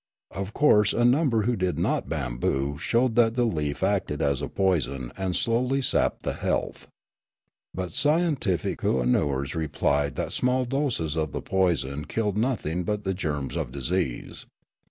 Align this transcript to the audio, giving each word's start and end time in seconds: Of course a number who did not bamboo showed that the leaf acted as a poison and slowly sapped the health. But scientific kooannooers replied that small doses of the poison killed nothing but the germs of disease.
Of 0.31 0.55
course 0.55 0.93
a 0.93 1.05
number 1.05 1.43
who 1.43 1.55
did 1.55 1.77
not 1.77 2.09
bamboo 2.09 2.79
showed 2.79 3.13
that 3.17 3.35
the 3.35 3.45
leaf 3.45 3.83
acted 3.83 4.19
as 4.19 4.41
a 4.41 4.47
poison 4.49 5.11
and 5.15 5.35
slowly 5.35 5.79
sapped 5.83 6.23
the 6.23 6.33
health. 6.33 6.87
But 7.75 7.93
scientific 7.93 8.79
kooannooers 8.79 9.53
replied 9.53 10.15
that 10.15 10.31
small 10.31 10.65
doses 10.65 11.15
of 11.15 11.33
the 11.33 11.41
poison 11.43 12.05
killed 12.05 12.35
nothing 12.39 12.83
but 12.83 13.03
the 13.03 13.13
germs 13.13 13.55
of 13.55 13.71
disease. 13.71 14.47